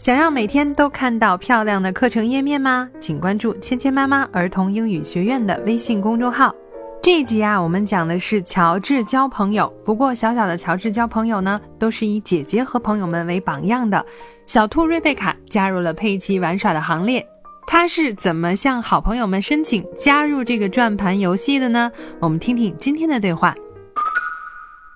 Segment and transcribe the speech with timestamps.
[0.00, 2.88] 想要每天都看到漂亮的课程页面吗？
[2.98, 6.54] 请关注芊芊妈妈儿童英语学院的微信公众号。
[7.02, 9.70] 这一集啊，我们讲的是乔治交朋友。
[9.84, 14.06] 不过，小小的乔治交朋友呢，都是以姐姐和朋友们为榜样的。
[14.46, 17.28] 小兔瑞贝卡加入了佩奇玩耍的行列。
[17.66, 21.92] 她是怎么向好朋友们申请加入这个转盘游戏的呢？
[22.20, 23.54] 我们听听今天的对话。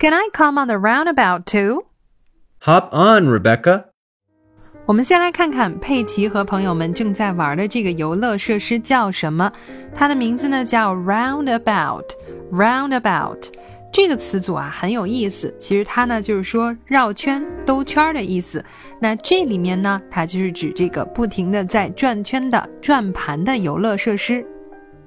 [0.00, 1.84] Can I come on the roundabout too?
[2.60, 3.93] Hop on, Rebecca.
[4.86, 9.50] 我们先来看看佩奇和朋友们正在玩的这个游乐设施叫什么？
[9.94, 12.04] 它的名字呢叫 Roundabout。
[12.52, 13.48] Roundabout
[13.90, 18.62] 这个词组啊很有意思，其实它呢就是说绕圈、兜圈的意思。
[19.00, 24.44] 那这里面呢，它就是指这个不停的在转圈的转盘的游乐设施。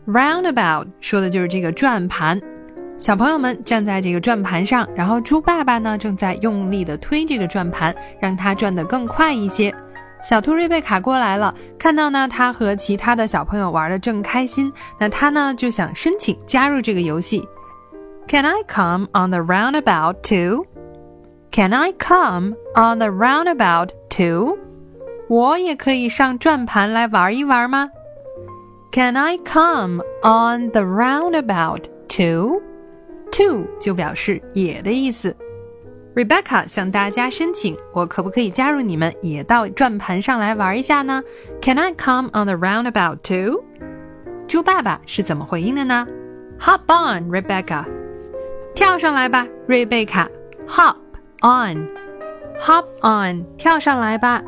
[0.08, 2.42] Roundabout 说的就是这个转盘。
[2.98, 9.74] 小朋友们站在这个转盘上，然后猪爸爸呢正在用力的推这个转盘，让它转得更快一些。
[10.24, 17.48] 小兔瑞贝卡过来了，看到呢他和其他的小朋友玩的正开心，那他呢就想申请加入这个游戏。
[18.28, 20.66] Can I come on the roundabout too?
[21.52, 24.58] Can I come on the roundabout too?
[25.30, 27.90] 我也可以上转盘来玩一玩吗
[28.92, 32.62] ？Can I come on the roundabout too?
[33.32, 35.36] To 就表示也的意思。
[36.16, 41.22] Rebecca 向大家申请，我可不可以加入你们，也到转盘上来玩一下呢
[41.62, 43.64] ？Can I come on the roundabout too？
[44.48, 46.08] 猪爸爸是怎么回应的呢
[46.60, 47.86] ？Hop on, Rebecca，
[48.74, 50.28] 跳上来吧，瑞贝卡。
[50.68, 50.96] Hop
[51.42, 54.42] on，Hop on，跳上来吧，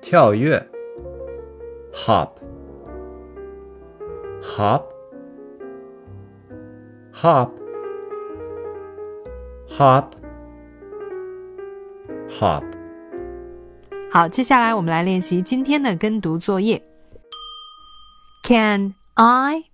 [0.00, 0.60] 跳跃。
[1.92, 2.38] hop，hop。
[7.12, 7.50] hop,
[9.68, 10.12] hop,
[12.28, 12.64] hop。
[14.10, 16.82] 好，接下来我们来练习今天的跟读作业。
[18.42, 19.64] Can I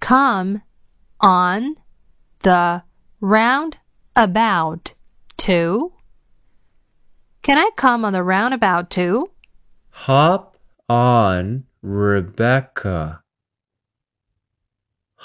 [0.00, 0.62] come
[1.20, 1.76] on
[2.40, 2.82] the
[3.20, 4.94] roundabout
[5.36, 5.92] too?
[7.42, 9.30] Can I come on the roundabout too?
[10.06, 10.56] Hop
[10.88, 13.20] on, Rebecca.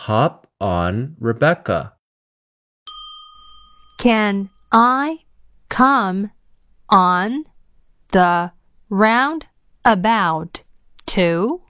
[0.05, 1.93] Hop on Rebecca.
[3.97, 5.19] Can I
[5.69, 6.31] come
[6.89, 7.45] on
[8.11, 8.51] the
[8.89, 10.63] roundabout
[11.05, 11.61] too?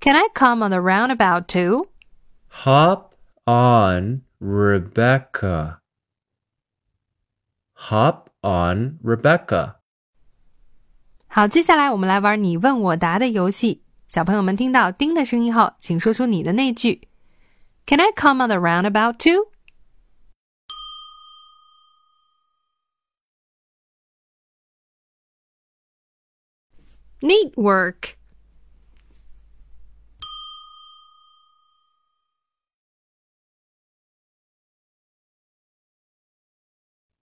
[0.00, 1.88] Can I come on the roundabout too?
[2.64, 3.14] Hop
[3.46, 5.80] on Rebecca.
[7.90, 9.74] Hop on Rebecca.
[11.26, 13.82] 好，接下来我们来玩你问我答的游戏。
[14.06, 17.08] 小朋友们听到“叮”的声音后，请说出你的那句。
[17.85, 19.47] Can I come on the roundabout too?
[27.21, 28.17] Neat work.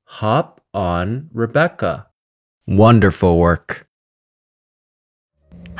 [0.05, 2.07] Hop on Rebecca.
[2.67, 3.87] Wonderful work.